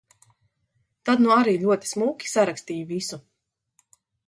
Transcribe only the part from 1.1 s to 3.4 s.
nu arī ļoti smuki sarakstīja visu.